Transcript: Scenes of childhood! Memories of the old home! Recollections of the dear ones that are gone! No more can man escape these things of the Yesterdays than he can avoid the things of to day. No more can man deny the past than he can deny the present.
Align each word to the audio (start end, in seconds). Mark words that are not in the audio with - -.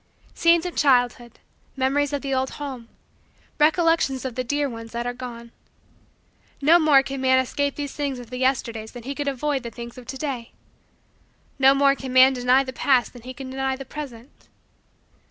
Scenes 0.33 0.65
of 0.65 0.75
childhood! 0.75 1.37
Memories 1.75 2.11
of 2.11 2.23
the 2.23 2.33
old 2.33 2.49
home! 2.57 2.89
Recollections 3.59 4.25
of 4.25 4.33
the 4.33 4.43
dear 4.43 4.67
ones 4.67 4.93
that 4.93 5.05
are 5.05 5.13
gone! 5.13 5.51
No 6.59 6.79
more 6.79 7.03
can 7.03 7.21
man 7.21 7.37
escape 7.37 7.75
these 7.75 7.93
things 7.93 8.17
of 8.17 8.31
the 8.31 8.37
Yesterdays 8.39 8.93
than 8.93 9.03
he 9.03 9.13
can 9.13 9.27
avoid 9.27 9.61
the 9.61 9.69
things 9.69 9.99
of 9.99 10.07
to 10.07 10.17
day. 10.17 10.53
No 11.59 11.75
more 11.75 11.93
can 11.93 12.11
man 12.11 12.33
deny 12.33 12.63
the 12.63 12.73
past 12.73 13.13
than 13.13 13.21
he 13.21 13.33
can 13.35 13.51
deny 13.51 13.75
the 13.75 13.85
present. 13.85 14.49